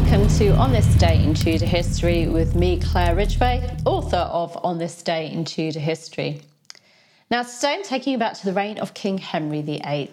welcome 0.00 0.26
to 0.26 0.48
On 0.56 0.72
This 0.72 0.92
Day 0.96 1.22
in 1.22 1.34
Tudor 1.34 1.66
History 1.66 2.26
with 2.26 2.56
me, 2.56 2.80
Claire 2.80 3.14
Ridgway, 3.14 3.76
author 3.84 4.16
of 4.16 4.58
On 4.64 4.76
This 4.76 5.00
Day 5.04 5.30
in 5.30 5.44
Tudor 5.44 5.78
History. 5.78 6.42
Now, 7.30 7.44
today 7.44 7.74
I'm 7.74 7.84
taking 7.84 8.14
you 8.14 8.18
back 8.18 8.34
to 8.34 8.44
the 8.44 8.52
reign 8.52 8.78
of 8.78 8.92
King 8.92 9.18
Henry 9.18 9.62
VIII. 9.62 10.10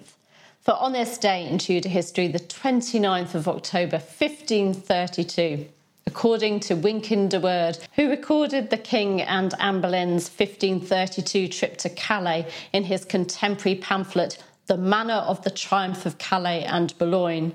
For 0.60 0.76
on 0.76 0.94
this 0.94 1.18
day 1.18 1.48
in 1.48 1.58
Tudor 1.58 1.90
history, 1.90 2.28
the 2.28 2.38
29th 2.38 3.34
of 3.34 3.48
October 3.48 3.98
1532, 3.98 5.66
according 6.06 6.60
to 6.60 6.76
Wynkyn 6.76 7.28
de 7.28 7.40
Worde, 7.40 7.80
who 7.96 8.08
recorded 8.08 8.70
the 8.70 8.78
King 8.78 9.24
and 9.24 9.56
Anne 9.60 9.82
Boleyn's 9.82 10.30
1532 10.30 11.48
trip 11.48 11.78
to 11.78 11.90
Calais 11.90 12.46
in 12.72 12.84
his 12.84 13.04
contemporary 13.04 13.80
pamphlet, 13.80 14.38
The 14.68 14.78
Manner 14.78 15.24
of 15.26 15.44
the 15.44 15.50
Triumph 15.50 16.06
of 16.06 16.20
Calais 16.20 16.66
and 16.66 16.96
Boulogne. 17.00 17.54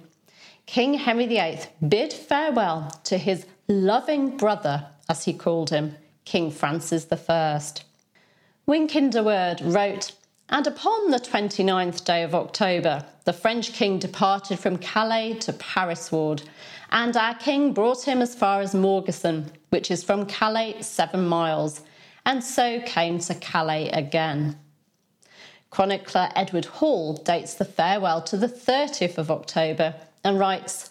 King 0.67 0.95
Henry 0.95 1.27
VIII 1.27 1.61
bid 1.88 2.12
farewell 2.12 2.91
to 3.05 3.19
his 3.19 3.47
loving 3.69 4.37
brother, 4.37 4.88
as 5.09 5.24
he 5.24 5.33
called 5.33 5.70
him, 5.70 5.95
King 6.24 6.51
Francis 6.51 7.07
I. 7.11 7.61
Wynkyn 8.66 9.10
de 9.10 9.23
Worde 9.23 9.62
wrote, 9.62 10.12
And 10.48 10.66
upon 10.66 11.12
the 11.12 11.21
29th 11.21 12.05
day 12.05 12.24
of 12.24 12.34
October, 12.34 13.07
the 13.24 13.33
French 13.33 13.74
king 13.74 14.01
departed 14.01 14.59
from 14.59 14.79
Calais 14.79 15.34
to 15.34 15.52
Parisward, 15.52 16.43
and 16.91 17.16
our 17.16 17.37
king 17.37 17.73
brought 17.73 18.02
him 18.02 18.21
as 18.21 18.35
far 18.35 18.60
as 18.60 18.74
Morgeson, 18.74 19.52
which 19.71 19.88
is 19.91 20.02
from 20.02 20.27
Calais 20.27 20.83
seven 20.83 21.29
miles, 21.29 21.83
and 22.24 22.43
so 22.43 22.80
came 22.80 23.21
to 23.21 23.35
Calais 23.37 23.88
again. 23.91 24.59
Chronicler 25.71 26.30
Edward 26.35 26.65
Hall 26.65 27.15
dates 27.15 27.55
the 27.55 27.65
farewell 27.65 28.21
to 28.23 28.37
the 28.37 28.48
30th 28.48 29.19
of 29.19 29.30
October 29.30 29.95
and 30.27 30.41
writes, 30.41 30.91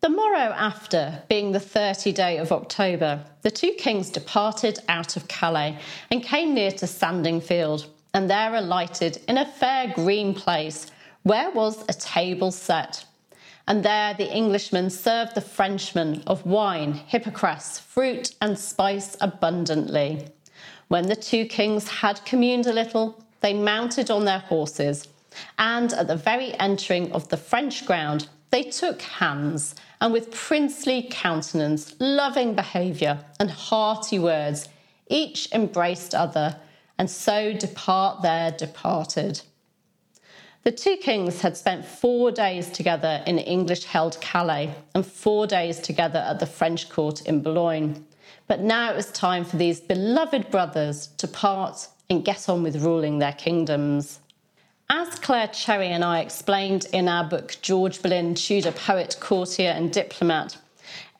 the 0.00 0.10
morrow 0.10 0.54
after, 0.54 1.22
being 1.28 1.50
the 1.50 1.58
30 1.58 2.12
day 2.12 2.36
of 2.36 2.52
October, 2.52 3.24
the 3.42 3.50
two 3.50 3.72
kings 3.72 4.10
departed 4.10 4.78
out 4.88 5.16
of 5.16 5.26
Calais 5.26 5.78
and 6.10 6.22
came 6.22 6.54
near 6.54 6.70
to 6.72 6.86
Sandingfield, 6.86 7.86
and 8.14 8.30
there 8.30 8.54
alighted 8.54 9.20
in 9.26 9.38
a 9.38 9.46
fair 9.46 9.92
green 9.94 10.34
place 10.34 10.86
where 11.24 11.50
was 11.50 11.82
a 11.88 11.94
table 11.94 12.52
set. 12.52 13.04
And 13.66 13.82
there 13.82 14.14
the 14.14 14.30
Englishmen 14.30 14.90
served 14.90 15.34
the 15.34 15.40
Frenchmen 15.40 16.22
of 16.26 16.46
wine, 16.46 17.00
hippocras, 17.10 17.80
fruit, 17.80 18.34
and 18.40 18.56
spice 18.56 19.16
abundantly. 19.20 20.28
When 20.88 21.08
the 21.08 21.16
two 21.16 21.44
kings 21.46 21.88
had 21.88 22.24
communed 22.24 22.66
a 22.66 22.72
little, 22.72 23.24
they 23.40 23.54
mounted 23.54 24.10
on 24.10 24.26
their 24.26 24.38
horses, 24.38 25.08
and 25.58 25.92
at 25.92 26.06
the 26.06 26.16
very 26.16 26.58
entering 26.60 27.10
of 27.12 27.28
the 27.28 27.36
French 27.36 27.84
ground, 27.84 28.28
they 28.50 28.64
took 28.64 29.02
hands 29.02 29.74
and 30.00 30.12
with 30.12 30.30
princely 30.30 31.06
countenance, 31.10 31.94
loving 31.98 32.54
behaviour, 32.54 33.18
and 33.38 33.50
hearty 33.50 34.18
words, 34.18 34.68
each 35.08 35.52
embraced 35.52 36.14
other, 36.14 36.56
and 36.98 37.10
so 37.10 37.52
depart 37.52 38.22
there 38.22 38.50
departed. 38.50 39.42
The 40.64 40.72
two 40.72 40.96
kings 40.96 41.40
had 41.40 41.56
spent 41.56 41.84
four 41.84 42.30
days 42.30 42.68
together 42.70 43.22
in 43.26 43.38
English 43.38 43.84
held 43.84 44.20
Calais 44.20 44.74
and 44.94 45.06
four 45.06 45.46
days 45.46 45.80
together 45.80 46.18
at 46.18 46.40
the 46.40 46.46
French 46.46 46.90
court 46.90 47.22
in 47.22 47.42
Boulogne. 47.42 48.04
But 48.48 48.60
now 48.60 48.90
it 48.90 48.96
was 48.96 49.10
time 49.12 49.44
for 49.44 49.56
these 49.56 49.80
beloved 49.80 50.50
brothers 50.50 51.08
to 51.18 51.28
part 51.28 51.88
and 52.10 52.24
get 52.24 52.48
on 52.48 52.62
with 52.62 52.82
ruling 52.82 53.18
their 53.18 53.32
kingdoms. 53.32 54.20
As 54.90 55.18
Clare 55.18 55.48
Cherry 55.48 55.88
and 55.88 56.02
I 56.02 56.20
explained 56.20 56.86
in 56.94 57.08
our 57.08 57.22
book 57.22 57.58
George 57.60 58.00
Boleyn, 58.00 58.34
Tudor 58.34 58.72
Poet, 58.72 59.18
Courtier 59.20 59.72
and 59.72 59.92
Diplomat, 59.92 60.56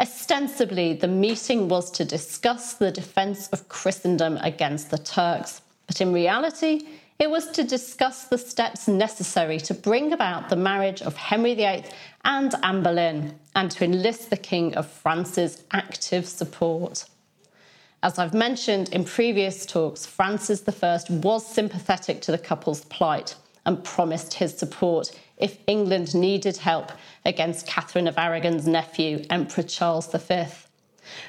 ostensibly 0.00 0.94
the 0.94 1.06
meeting 1.06 1.68
was 1.68 1.90
to 1.90 2.04
discuss 2.06 2.72
the 2.72 2.90
defence 2.90 3.48
of 3.48 3.68
Christendom 3.68 4.38
against 4.38 4.90
the 4.90 4.96
Turks, 4.96 5.60
but 5.86 6.00
in 6.00 6.14
reality, 6.14 6.86
it 7.18 7.28
was 7.28 7.48
to 7.50 7.62
discuss 7.62 8.24
the 8.24 8.38
steps 8.38 8.88
necessary 8.88 9.58
to 9.60 9.74
bring 9.74 10.14
about 10.14 10.48
the 10.48 10.56
marriage 10.56 11.02
of 11.02 11.14
Henry 11.18 11.54
VIII 11.54 11.84
and 12.24 12.54
Anne 12.62 12.82
Boleyn, 12.82 13.38
and 13.54 13.70
to 13.72 13.84
enlist 13.84 14.30
the 14.30 14.38
King 14.38 14.74
of 14.76 14.90
France's 14.90 15.62
active 15.72 16.24
support. 16.26 17.04
As 18.02 18.18
I've 18.18 18.32
mentioned 18.32 18.88
in 18.94 19.04
previous 19.04 19.66
talks, 19.66 20.06
Francis 20.06 20.62
I 20.82 21.00
was 21.10 21.46
sympathetic 21.46 22.22
to 22.22 22.32
the 22.32 22.38
couple's 22.38 22.86
plight 22.86 23.34
and 23.66 23.82
promised 23.84 24.34
his 24.34 24.56
support 24.56 25.10
if 25.36 25.58
England 25.66 26.14
needed 26.14 26.56
help 26.56 26.92
against 27.24 27.66
Catherine 27.66 28.08
of 28.08 28.18
Aragon's 28.18 28.66
nephew, 28.66 29.24
Emperor 29.30 29.64
Charles 29.64 30.10
V. 30.12 30.44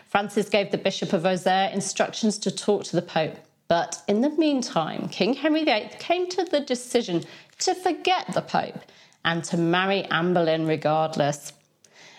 Francis 0.07 0.49
gave 0.49 0.71
the 0.71 0.77
Bishop 0.77 1.13
of 1.13 1.25
Auxerre 1.25 1.69
instructions 1.71 2.37
to 2.39 2.51
talk 2.51 2.83
to 2.85 2.95
the 2.95 3.01
Pope, 3.01 3.37
but 3.67 4.01
in 4.07 4.21
the 4.21 4.29
meantime, 4.31 5.07
King 5.09 5.35
Henry 5.35 5.63
VIII 5.63 5.91
came 5.99 6.27
to 6.29 6.43
the 6.43 6.59
decision 6.59 7.23
to 7.59 7.75
forget 7.75 8.25
the 8.33 8.41
Pope 8.41 8.79
and 9.23 9.43
to 9.43 9.57
marry 9.57 10.05
Anne 10.05 10.33
Boleyn 10.33 10.65
regardless. 10.65 11.53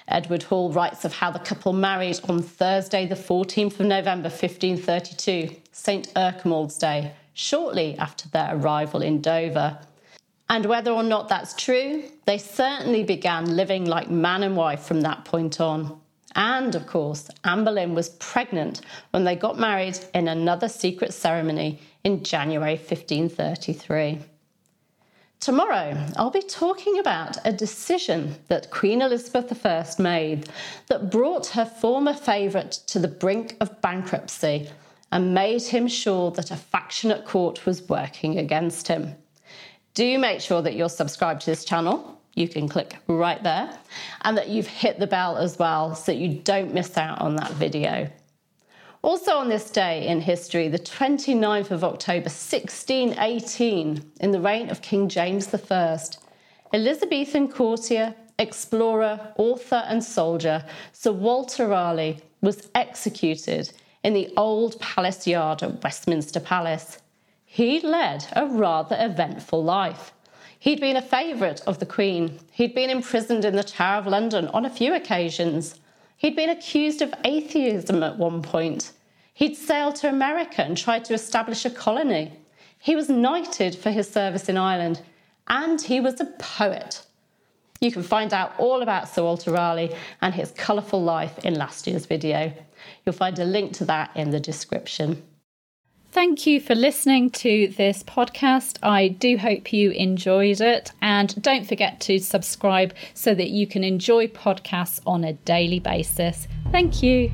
Edward 0.07 0.45
Hall 0.45 0.73
writes 0.73 1.05
of 1.05 1.15
how 1.15 1.31
the 1.31 1.39
couple 1.39 1.73
married 1.73 2.21
on 2.29 2.43
Thursday, 2.43 3.07
the 3.07 3.15
14th 3.15 3.79
of 3.79 3.87
November 3.87 4.29
1532, 4.29 5.55
St. 5.73 6.13
Erkenwald's 6.15 6.79
Day, 6.79 7.13
shortly 7.33 7.97
after 7.99 8.29
their 8.29 8.57
arrival 8.57 9.03
in 9.03 9.21
Dover. 9.21 9.79
And 10.51 10.67
whether 10.67 10.91
or 10.91 11.05
not 11.05 11.29
that's 11.29 11.55
true, 11.55 12.03
they 12.27 12.37
certainly 12.37 13.05
began 13.05 13.57
living 13.57 13.85
like 13.85 14.11
man 14.11 14.43
and 14.43 14.57
wife 14.57 14.83
from 14.83 15.03
that 15.03 15.25
point 15.25 15.61
on. 15.61 16.01
And 16.35 16.75
of 16.75 16.89
course, 16.89 17.31
Anne 17.45 17.63
Boleyn 17.63 17.95
was 17.95 18.09
pregnant 18.09 18.81
when 19.13 19.23
they 19.23 19.37
got 19.37 19.61
married 19.61 20.01
in 20.13 20.27
another 20.27 20.69
secret 20.69 21.15
ceremony 21.15 21.79
in 22.03 22.25
January 22.25 22.75
1533. 22.75 24.19
Tomorrow, 25.39 25.97
I'll 26.17 26.31
be 26.31 26.43
talking 26.43 26.99
about 26.99 27.37
a 27.45 27.53
decision 27.53 28.35
that 28.49 28.73
Queen 28.73 29.03
Elizabeth 29.03 29.65
I 29.65 29.85
made 30.03 30.49
that 30.89 31.13
brought 31.13 31.47
her 31.49 31.65
former 31.65 32.13
favourite 32.13 32.73
to 32.89 32.99
the 32.99 33.09
brink 33.09 33.57
of 33.61 33.81
bankruptcy 33.81 34.69
and 35.13 35.33
made 35.33 35.63
him 35.63 35.87
sure 35.87 36.33
that 36.33 36.51
a 36.51 36.57
faction 36.57 37.13
at 37.13 37.25
court 37.25 37.67
was 37.67 37.89
working 37.89 38.37
against 38.37 38.89
him. 38.89 39.15
Do 40.01 40.19
make 40.19 40.41
sure 40.41 40.63
that 40.63 40.77
you're 40.77 40.89
subscribed 40.89 41.43
to 41.43 41.51
this 41.51 41.63
channel. 41.63 42.19
You 42.35 42.49
can 42.49 42.71
click 42.71 42.97
right 43.07 43.43
there 43.43 43.79
and 44.23 44.35
that 44.39 44.49
you've 44.49 44.67
hit 44.67 44.99
the 44.99 45.07
bell 45.07 45.37
as 45.37 45.59
well 45.59 45.95
so 45.95 46.13
that 46.13 46.19
you 46.19 46.41
don't 46.43 46.73
miss 46.73 46.97
out 46.97 47.21
on 47.21 47.37
that 47.37 47.51
video. 47.51 48.09
Also, 49.03 49.33
on 49.33 49.51
this 49.51 49.71
day 49.71 50.07
in 50.07 50.23
history, 50.23 50.69
the 50.69 50.79
29th 50.79 51.71
of 51.71 51.85
October 51.85 52.31
1618, 52.31 54.03
in 54.21 54.31
the 54.31 54.41
reign 54.41 54.71
of 54.71 54.81
King 54.81 55.07
James 55.07 55.53
I, 55.53 55.99
Elizabethan 56.73 57.49
courtier, 57.49 58.15
explorer, 58.39 59.35
author, 59.37 59.85
and 59.87 60.03
soldier 60.03 60.65
Sir 60.93 61.13
Walter 61.13 61.69
Raleigh 61.69 62.23
was 62.41 62.71
executed 62.75 63.71
in 64.03 64.15
the 64.15 64.33
old 64.39 64.81
palace 64.81 65.27
yard 65.27 65.63
at 65.63 65.85
Westminster 65.85 66.41
Palace. 66.41 67.01
He'd 67.53 67.83
led 67.83 68.27
a 68.37 68.47
rather 68.47 68.97
eventful 68.97 69.65
life. 69.65 70.13
He'd 70.61 70.81
been 70.81 70.97
a 70.97 71.03
favourite 71.03 71.61
of 71.63 71.81
the 71.81 71.85
Queen. 71.85 72.39
He'd 72.53 72.77
been 72.77 72.91
imprisoned 72.91 73.45
in 73.45 73.57
the 73.57 73.65
Tower 73.65 73.99
of 73.99 74.07
London 74.07 74.47
on 74.55 74.65
a 74.65 74.71
few 74.71 74.95
occasions. 74.95 75.81
He'd 76.17 76.37
been 76.37 76.49
accused 76.49 77.03
of 77.03 77.13
atheism 77.25 78.05
at 78.05 78.17
one 78.17 78.41
point. 78.41 78.93
He'd 79.35 79.57
sailed 79.57 79.97
to 79.97 80.09
America 80.09 80.63
and 80.63 80.77
tried 80.77 81.05
to 81.07 81.15
establish 81.15 81.65
a 81.65 81.71
colony. 81.71 82.33
He 82.79 82.95
was 82.95 83.09
knighted 83.09 83.75
for 83.75 83.91
his 83.91 84.09
service 84.09 84.49
in 84.49 84.57
Ireland, 84.57 85.03
and 85.49 85.83
he 85.83 85.99
was 85.99 86.21
a 86.21 86.27
poet. 86.39 87.05
You 87.81 87.91
can 87.91 88.05
find 88.05 88.33
out 88.33 88.55
all 88.59 88.81
about 88.81 89.09
Sir 89.09 89.25
Walter 89.25 89.51
Raleigh 89.51 89.97
and 90.23 90.33
his 90.33 90.53
colourful 90.53 91.03
life 91.03 91.45
in 91.45 91.55
last 91.57 91.89
year's 91.89 92.07
video. 92.07 92.53
You'll 93.05 93.13
find 93.13 93.41
a 93.41 93.45
link 93.45 93.73
to 93.79 93.85
that 93.87 94.13
in 94.15 94.31
the 94.31 94.39
description. 94.39 95.25
Thank 96.13 96.45
you 96.45 96.61
for 96.61 96.75
listening 96.75 97.31
to 97.31 97.69
this 97.69 98.03
podcast. 98.03 98.79
I 98.83 99.09
do 99.09 99.39
hope 99.39 99.73
you 99.73 99.93
enjoyed 99.93 100.61
it. 100.61 100.91
And 101.01 101.41
don't 101.41 101.69
forget 101.69 102.01
to 102.01 102.19
subscribe 102.19 102.95
so 103.15 103.33
that 103.35 103.51
you 103.51 103.69
can 103.69 103.85
enjoy 103.85 104.27
podcasts 104.27 105.01
on 105.07 105.23
a 105.23 105.35
daily 105.35 105.79
basis. 105.79 106.49
Thank 106.73 107.03
you. 107.05 107.31